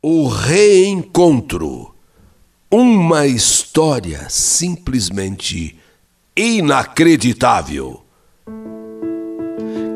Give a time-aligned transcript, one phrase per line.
[0.00, 1.92] O Reencontro.
[2.70, 5.76] Uma história simplesmente
[6.36, 8.02] inacreditável.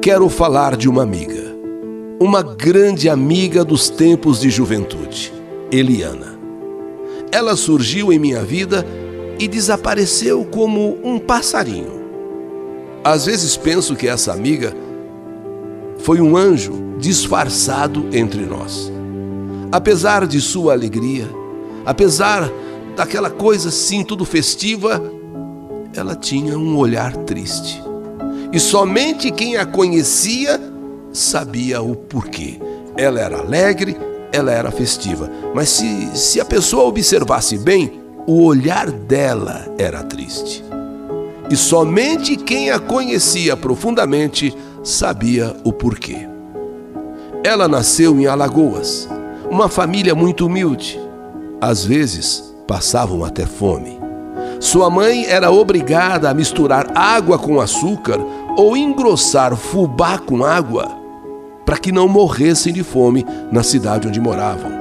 [0.02, 1.54] Quero falar de uma amiga,
[2.20, 5.32] uma grande amiga dos tempos de juventude,
[5.70, 6.37] Eliana.
[7.30, 8.84] Ela surgiu em minha vida
[9.38, 12.03] e desapareceu como um passarinho.
[13.04, 14.74] Às vezes penso que essa amiga
[15.98, 18.91] foi um anjo disfarçado entre nós
[19.73, 21.27] apesar de sua alegria,
[21.86, 22.50] apesar
[22.94, 25.02] daquela coisa assim, tudo festiva,
[25.96, 27.82] ela tinha um olhar triste.
[28.52, 30.60] E somente quem a conhecia
[31.10, 32.60] sabia o porquê.
[32.96, 33.96] Ela era alegre,
[34.30, 40.62] ela era festiva, mas se, se a pessoa observasse bem, o olhar dela era triste.
[41.50, 44.54] E somente quem a conhecia profundamente
[44.84, 46.28] sabia o porquê.
[47.42, 49.08] Ela nasceu em Alagoas,
[49.52, 50.98] uma família muito humilde.
[51.61, 54.00] Às vezes passavam até fome.
[54.59, 58.19] Sua mãe era obrigada a misturar água com açúcar
[58.56, 60.89] ou engrossar fubá com água
[61.67, 64.72] para que não morressem de fome na cidade onde moravam.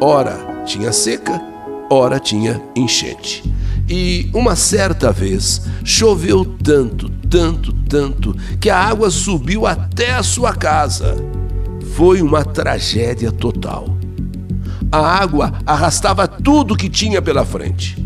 [0.00, 1.40] Ora tinha seca,
[1.88, 3.44] ora tinha enchente.
[3.88, 10.52] E uma certa vez choveu tanto, tanto, tanto que a água subiu até a sua
[10.52, 11.14] casa
[11.94, 13.86] foi uma tragédia total.
[14.90, 18.04] A água arrastava tudo que tinha pela frente.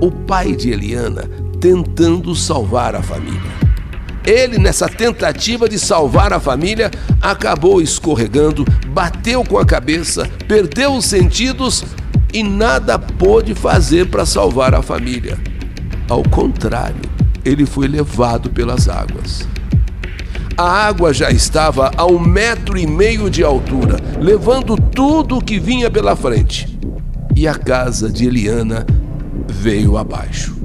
[0.00, 3.64] O pai de Eliana tentando salvar a família.
[4.26, 6.90] Ele, nessa tentativa de salvar a família,
[7.20, 11.84] acabou escorregando, bateu com a cabeça, perdeu os sentidos
[12.32, 15.38] e nada pôde fazer para salvar a família.
[16.08, 17.02] Ao contrário,
[17.44, 19.46] ele foi levado pelas águas.
[20.56, 25.58] A água já estava a um metro e meio de altura, levando tudo o que
[25.58, 26.78] vinha pela frente.
[27.34, 28.86] E a casa de Eliana
[29.48, 30.56] veio abaixo.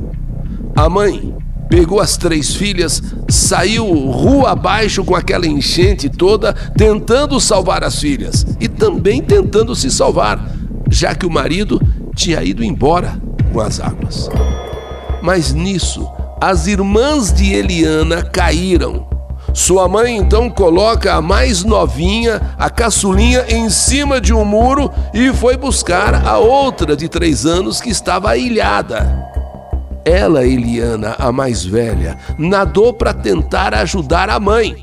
[0.75, 1.33] A mãe
[1.67, 8.45] pegou as três filhas, saiu rua abaixo com aquela enchente toda, tentando salvar as filhas
[8.59, 10.53] e também tentando se salvar,
[10.87, 11.81] já que o marido
[12.13, 13.19] tinha ido embora
[13.51, 14.29] com as águas.
[15.23, 16.07] Mas nisso,
[16.39, 19.08] as irmãs de Eliana caíram
[19.53, 25.33] sua mãe então coloca a mais novinha, a caçulinha, em cima de um muro e
[25.33, 29.27] foi buscar a outra de três anos que estava ilhada.
[30.05, 34.77] Ela, Eliana, a mais velha, nadou para tentar ajudar a mãe.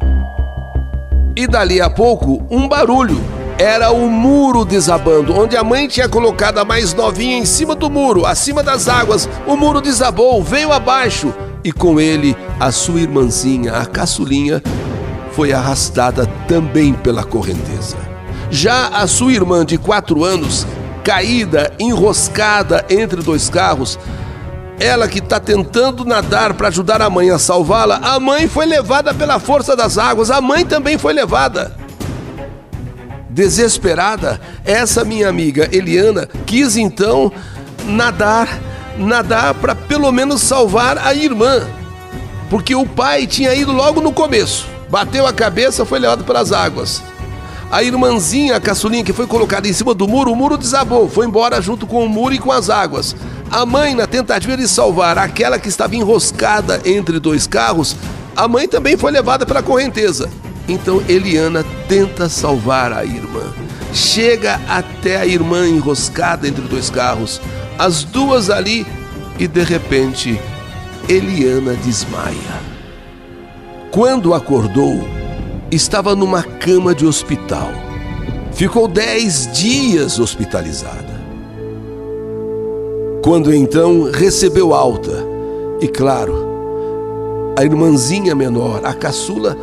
[1.34, 3.20] E dali a pouco, um barulho.
[3.58, 7.88] Era o muro desabando, onde a mãe tinha colocado a mais novinha em cima do
[7.88, 9.28] muro, acima das águas.
[9.46, 11.32] O muro desabou, veio abaixo
[11.66, 14.62] e com ele a sua irmãzinha, a caçulinha,
[15.32, 17.96] foi arrastada também pela correnteza.
[18.48, 20.64] Já a sua irmã de quatro anos,
[21.02, 23.98] caída, enroscada entre dois carros,
[24.78, 29.12] ela que está tentando nadar para ajudar a mãe a salvá-la, a mãe foi levada
[29.12, 31.76] pela força das águas, a mãe também foi levada.
[33.28, 37.32] Desesperada, essa minha amiga Eliana quis então
[37.86, 38.48] nadar
[38.98, 41.62] nadar para pelo menos salvar a irmã.
[42.48, 47.02] Porque o pai tinha ido logo no começo, bateu a cabeça, foi levado pelas águas.
[47.70, 51.26] A irmãzinha, a caçulinha que foi colocada em cima do muro, o muro desabou, foi
[51.26, 53.16] embora junto com o muro e com as águas.
[53.50, 57.96] A mãe, na tentativa de salvar aquela que estava enroscada entre dois carros,
[58.36, 60.30] a mãe também foi levada pela correnteza.
[60.68, 63.42] Então Eliana tenta salvar a irmã.
[63.92, 67.40] Chega até a irmã enroscada entre dois carros,
[67.78, 68.86] as duas ali,
[69.38, 70.40] e de repente
[71.08, 72.60] Eliana desmaia.
[73.90, 74.98] Quando acordou,
[75.70, 77.70] estava numa cama de hospital.
[78.52, 81.14] Ficou dez dias hospitalizada.
[83.22, 85.24] Quando então recebeu alta,
[85.80, 86.46] e claro,
[87.58, 89.56] a irmãzinha menor, a caçula,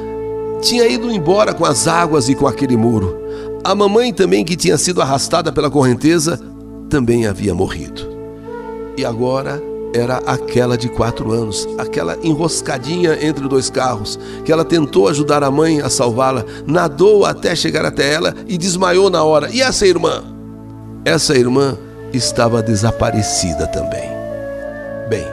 [0.62, 3.18] tinha ido embora com as águas e com aquele muro.
[3.64, 6.40] A mamãe também, que tinha sido arrastada pela correnteza,
[6.94, 8.08] também havia morrido.
[8.96, 9.60] E agora
[9.96, 15.50] era aquela de quatro anos, aquela enroscadinha entre dois carros, que ela tentou ajudar a
[15.50, 19.50] mãe a salvá-la, nadou até chegar até ela e desmaiou na hora.
[19.52, 20.24] E essa irmã?
[21.04, 21.76] Essa irmã
[22.14, 24.08] estava desaparecida também.
[25.10, 25.26] Bem,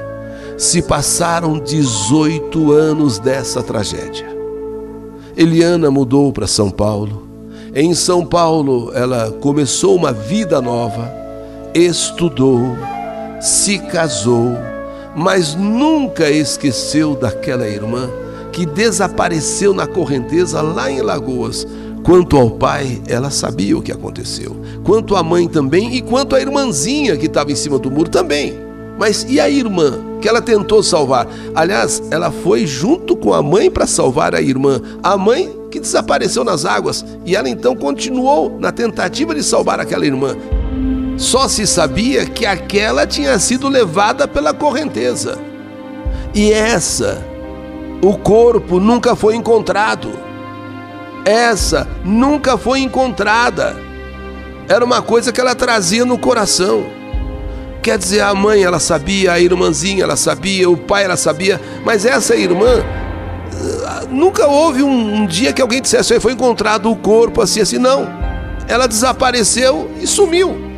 [0.56, 4.34] se passaram 18 anos dessa tragédia.
[5.36, 7.28] Eliana mudou para São Paulo.
[7.74, 11.19] Em São Paulo, ela começou uma vida nova,
[11.74, 12.76] estudou,
[13.40, 14.56] se casou,
[15.14, 18.08] mas nunca esqueceu daquela irmã
[18.52, 21.66] que desapareceu na correnteza lá em Lagoas,
[22.02, 24.56] Quanto ao pai, ela sabia o que aconteceu.
[24.82, 28.58] Quanto à mãe também, e quanto à irmãzinha que estava em cima do muro também.
[28.98, 31.26] Mas e a irmã que ela tentou salvar?
[31.54, 34.80] Aliás, ela foi junto com a mãe para salvar a irmã.
[35.02, 40.04] A mãe que desapareceu nas águas e ela então continuou na tentativa de salvar aquela
[40.04, 40.36] irmã.
[41.20, 45.38] Só se sabia que aquela tinha sido levada pela correnteza.
[46.34, 47.22] E essa,
[48.00, 50.10] o corpo nunca foi encontrado.
[51.22, 53.76] Essa nunca foi encontrada.
[54.66, 56.86] Era uma coisa que ela trazia no coração.
[57.82, 62.06] Quer dizer, a mãe ela sabia, a irmãzinha ela sabia, o pai ela sabia, mas
[62.06, 62.82] essa irmã
[64.08, 68.08] nunca houve um, um dia que alguém dissesse foi encontrado o corpo assim assim não.
[68.66, 70.69] Ela desapareceu e sumiu.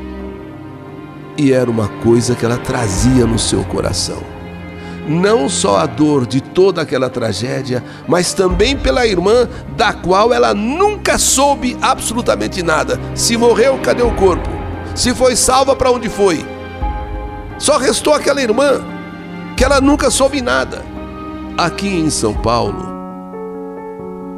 [1.36, 4.32] E era uma coisa que ela trazia no seu coração
[5.06, 10.54] não só a dor de toda aquela tragédia, mas também pela irmã da qual ela
[10.54, 13.00] nunca soube absolutamente nada.
[13.14, 14.48] Se morreu, cadê o corpo?
[14.94, 16.44] Se foi salva, para onde foi?
[17.58, 18.80] Só restou aquela irmã
[19.56, 20.82] que ela nunca soube nada.
[21.56, 22.92] Aqui em São Paulo,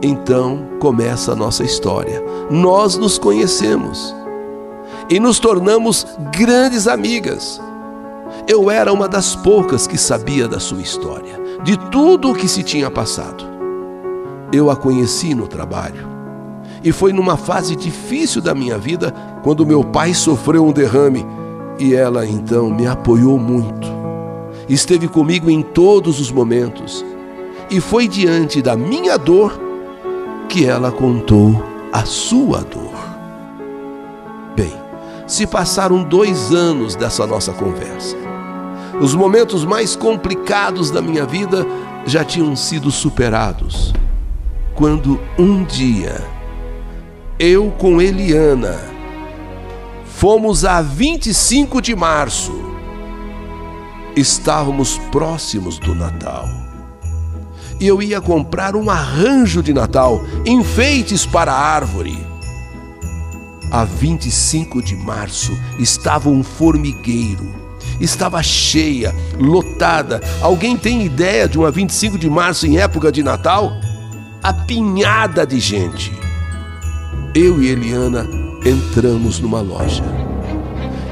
[0.02, 2.22] então começa a nossa história.
[2.50, 4.14] Nós nos conhecemos
[5.08, 7.60] e nos tornamos grandes amigas.
[8.48, 12.62] Eu era uma das poucas que sabia da sua história, de tudo o que se
[12.62, 13.44] tinha passado.
[14.52, 16.08] Eu a conheci no trabalho.
[16.82, 19.12] E foi numa fase difícil da minha vida
[19.42, 21.24] quando meu pai sofreu um derrame
[21.78, 23.88] e ela então me apoiou muito.
[24.68, 27.04] Esteve comigo em todos os momentos
[27.70, 29.58] e foi diante da minha dor
[30.48, 31.62] que ela contou
[31.92, 33.03] a sua dor.
[35.26, 38.16] Se passaram dois anos dessa nossa conversa.
[39.00, 41.66] Os momentos mais complicados da minha vida
[42.06, 43.92] já tinham sido superados.
[44.74, 46.22] Quando um dia,
[47.38, 48.78] eu com Eliana,
[50.04, 52.52] fomos a 25 de março,
[54.14, 56.46] estávamos próximos do Natal.
[57.80, 62.33] E eu ia comprar um arranjo de Natal, enfeites para a árvore.
[63.74, 65.50] A 25 de março
[65.80, 67.44] estava um formigueiro
[68.00, 70.20] estava cheia, lotada.
[70.40, 73.72] Alguém tem ideia de uma 25 de março em época de Natal?
[74.40, 76.12] Apinhada de gente.
[77.34, 78.28] Eu e Eliana
[78.64, 80.04] entramos numa loja.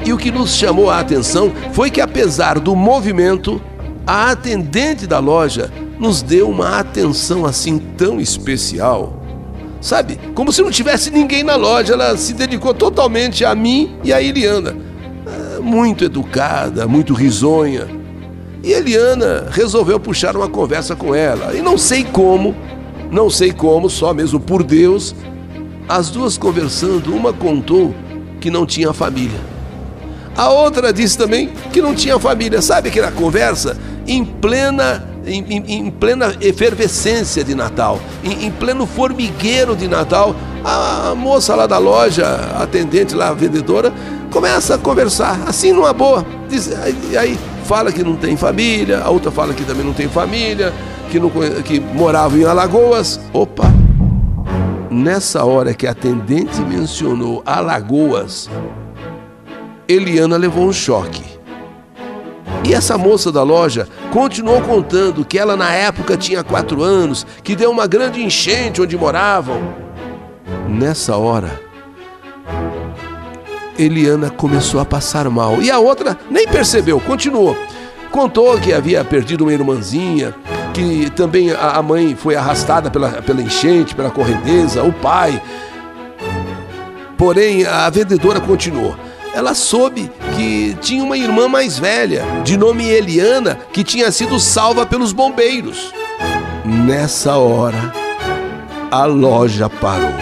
[0.05, 3.61] E o que nos chamou a atenção foi que, apesar do movimento,
[4.07, 5.69] a atendente da loja
[5.99, 9.22] nos deu uma atenção assim tão especial.
[9.83, 14.13] Sabe, como se não tivesse ninguém na loja, ela se dedicou totalmente a mim e
[14.13, 14.73] a Eliana
[15.63, 17.87] muito educada, muito risonha.
[18.63, 21.53] E Eliana resolveu puxar uma conversa com ela.
[21.55, 22.55] E não sei como,
[23.09, 25.15] não sei como, só mesmo por Deus,
[25.87, 27.93] as duas conversando, uma contou
[28.39, 29.39] que não tinha família.
[30.35, 32.61] A outra disse também que não tinha família.
[32.61, 33.77] Sabe aquela conversa
[34.07, 40.35] em plena em, em, em, plena efervescência de Natal, em, em, pleno formigueiro de Natal,
[40.63, 42.25] a moça lá da loja,
[42.55, 43.93] atendente lá, a vendedora,
[44.31, 46.25] começa a conversar, assim numa boa.
[46.49, 50.07] Diz, aí, aí fala que não tem família, a outra fala que também não tem
[50.07, 50.73] família,
[51.09, 51.29] que, não,
[51.63, 53.19] que morava em Alagoas.
[53.31, 53.71] Opa!
[54.89, 58.49] Nessa hora que a atendente mencionou Alagoas,
[59.87, 61.23] Eliana levou um choque.
[62.65, 67.55] E essa moça da loja continuou contando que ela na época tinha quatro anos, que
[67.55, 69.59] deu uma grande enchente onde moravam.
[70.69, 71.59] Nessa hora,
[73.77, 77.57] Eliana começou a passar mal e a outra nem percebeu, continuou.
[78.11, 80.35] Contou que havia perdido uma irmãzinha,
[80.75, 85.41] que também a mãe foi arrastada pela, pela enchente, pela correnteza, o pai.
[87.17, 88.95] Porém, a vendedora continuou.
[89.33, 94.85] Ela soube que tinha uma irmã mais velha, de nome Eliana, que tinha sido salva
[94.85, 95.93] pelos bombeiros.
[96.65, 97.93] Nessa hora,
[98.91, 100.13] a loja parou.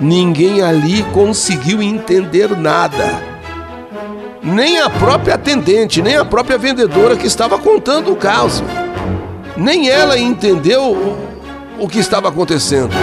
[0.00, 3.36] Ninguém ali conseguiu entender nada.
[4.42, 8.62] Nem a própria atendente, nem a própria vendedora que estava contando o caso.
[9.56, 11.16] Nem ela entendeu
[11.78, 12.94] o, que estava acontecendo.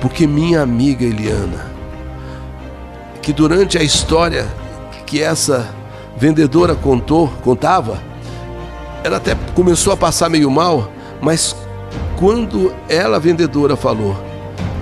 [0.00, 1.71] Porque minha amiga Eliana,
[3.22, 4.46] que durante a história
[5.06, 5.72] que essa
[6.16, 8.02] vendedora contou, contava,
[9.04, 11.56] ela até começou a passar meio mal, mas
[12.18, 14.16] quando ela, vendedora, falou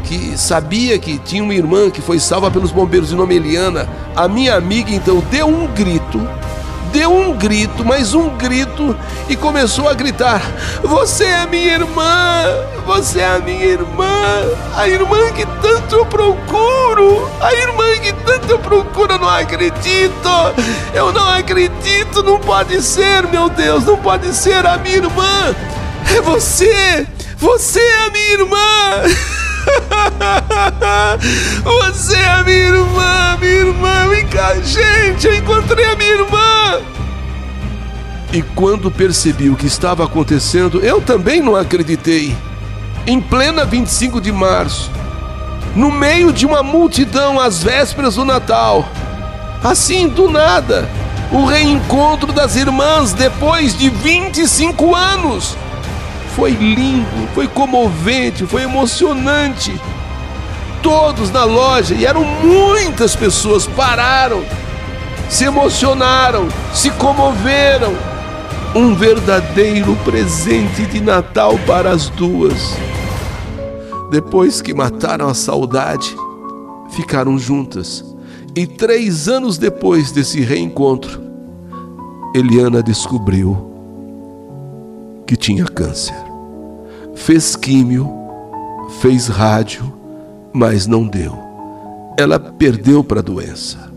[0.05, 4.27] que sabia que tinha uma irmã que foi salva pelos bombeiros de nome Eliana, a
[4.27, 6.21] minha amiga então deu um grito,
[6.93, 8.97] deu um grito, mais um grito,
[9.29, 10.41] e começou a gritar:
[10.83, 12.45] Você é minha irmã!
[12.87, 14.13] Você é a minha irmã!
[14.77, 17.31] A irmã que tanto eu procuro!
[17.41, 20.29] A irmã que tanto eu procuro, eu não acredito!
[20.93, 22.23] Eu não acredito!
[22.23, 23.85] Não pode ser, meu Deus!
[23.85, 25.55] Não pode ser a minha irmã!
[26.17, 27.07] É você!
[27.37, 28.61] Você é a minha irmã!
[31.65, 36.81] Você é a minha irmã, minha irmã, vem cá, gente, eu encontrei a minha irmã.
[38.33, 42.37] E quando percebi o que estava acontecendo, eu também não acreditei.
[43.07, 44.91] Em plena 25 de março,
[45.75, 48.89] no meio de uma multidão às vésperas do Natal,
[49.65, 50.89] assim do nada,
[51.33, 55.57] o reencontro das irmãs depois de 25 anos.
[56.35, 59.73] Foi lindo, foi comovente, foi emocionante.
[60.83, 64.43] Todos na loja, e eram muitas pessoas, pararam,
[65.29, 67.93] se emocionaram, se comoveram.
[68.75, 72.77] Um verdadeiro presente de Natal para as duas.
[74.11, 76.17] Depois que mataram a saudade,
[76.91, 78.05] ficaram juntas.
[78.55, 81.21] E três anos depois desse reencontro,
[82.35, 83.70] Eliana descobriu
[85.31, 86.17] que tinha câncer.
[87.15, 88.13] Fez químio,
[89.01, 89.95] fez rádio,
[90.53, 91.33] mas não deu.
[92.19, 93.93] Ela perdeu para a doença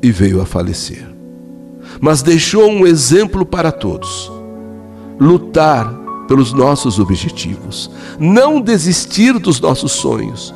[0.00, 1.04] e veio a falecer.
[2.00, 4.30] Mas deixou um exemplo para todos:
[5.18, 5.92] lutar
[6.28, 10.54] pelos nossos objetivos, não desistir dos nossos sonhos.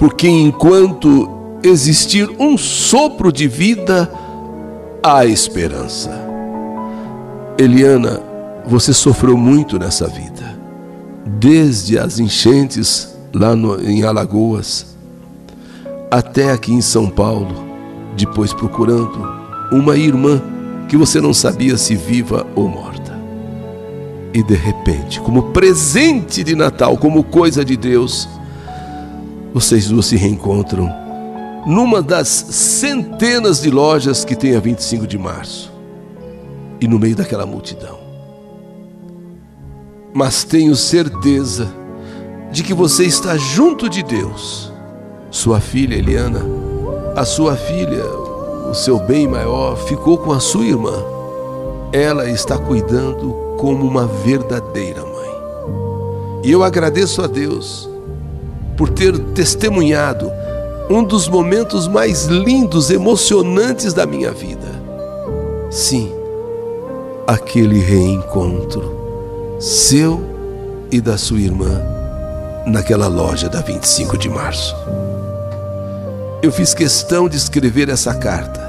[0.00, 1.30] Porque enquanto
[1.62, 4.12] existir um sopro de vida,
[5.00, 6.10] há esperança.
[7.56, 8.26] Eliana
[8.68, 10.58] você sofreu muito nessa vida,
[11.24, 14.94] desde as enchentes lá no, em Alagoas,
[16.10, 17.64] até aqui em São Paulo,
[18.14, 19.26] depois procurando
[19.72, 20.42] uma irmã
[20.86, 23.18] que você não sabia se viva ou morta.
[24.34, 28.28] E de repente, como presente de Natal, como coisa de Deus,
[29.54, 30.92] vocês duas se reencontram
[31.66, 35.72] numa das centenas de lojas que tem a 25 de março
[36.80, 38.07] e no meio daquela multidão
[40.18, 41.68] mas tenho certeza
[42.50, 44.72] de que você está junto de Deus.
[45.30, 46.44] Sua filha Eliana,
[47.14, 48.04] a sua filha,
[48.68, 51.04] o seu bem maior, ficou com a sua irmã.
[51.92, 55.30] Ela está cuidando como uma verdadeira mãe.
[56.42, 57.88] E eu agradeço a Deus
[58.76, 60.28] por ter testemunhado
[60.90, 64.82] um dos momentos mais lindos, emocionantes da minha vida.
[65.70, 66.12] Sim,
[67.24, 68.98] aquele reencontro
[69.58, 70.20] seu
[70.90, 71.82] e da sua irmã
[72.64, 74.74] naquela loja da 25 de março.
[76.40, 78.60] Eu fiz questão de escrever essa carta,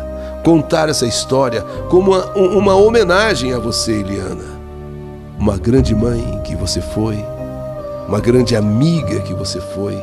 [0.44, 4.60] contar essa história como uma, uma homenagem a você, Eliana.
[5.38, 7.24] Uma grande mãe que você foi,
[8.08, 9.96] uma grande amiga que você foi,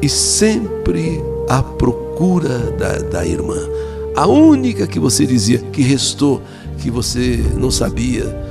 [0.00, 3.58] e sempre à procura da, da irmã.
[4.16, 6.40] A única que você dizia que restou,
[6.78, 8.45] que você não sabia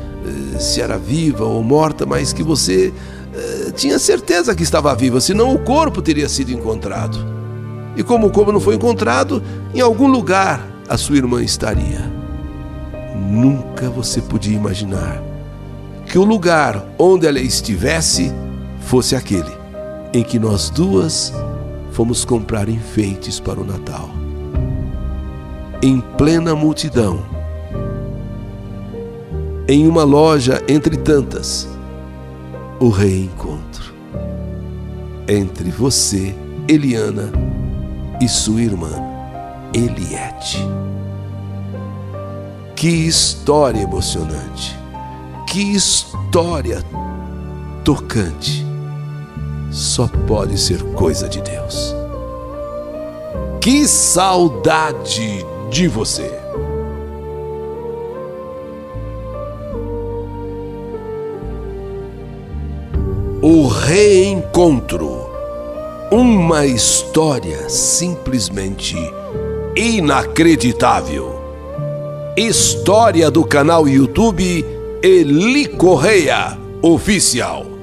[0.59, 5.53] se era viva ou morta, mas que você uh, tinha certeza que estava viva, senão
[5.53, 7.17] o corpo teria sido encontrado.
[7.95, 9.41] E como o corpo não foi encontrado,
[9.73, 12.11] em algum lugar a sua irmã estaria.
[13.15, 15.21] Nunca você podia imaginar
[16.05, 18.31] que o lugar onde ela estivesse
[18.81, 19.51] fosse aquele
[20.13, 21.33] em que nós duas
[21.91, 24.09] fomos comprar enfeites para o Natal.
[25.81, 27.23] Em plena multidão,
[29.67, 31.67] em uma loja entre tantas,
[32.79, 33.65] o reencontro
[35.27, 36.35] entre você,
[36.67, 37.31] Eliana,
[38.21, 38.91] e sua irmã,
[39.73, 40.59] Eliette.
[42.75, 44.77] Que história emocionante!
[45.47, 46.83] Que história
[47.83, 48.65] tocante!
[49.71, 51.95] Só pode ser coisa de Deus.
[53.59, 56.44] Que saudade de você!
[63.47, 65.29] O Reencontro.
[66.11, 68.95] Uma história simplesmente
[69.75, 71.39] inacreditável.
[72.35, 74.65] História do canal YouTube
[75.03, 77.74] Eli Correia Oficial.